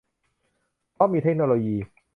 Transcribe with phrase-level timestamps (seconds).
[0.93, 1.77] เพราะมีเทคโนโลยี